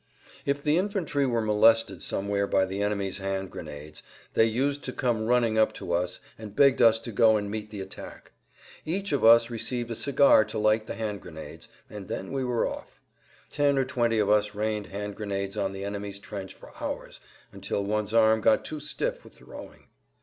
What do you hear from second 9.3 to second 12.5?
received a cigar to light the hand grenades, and then we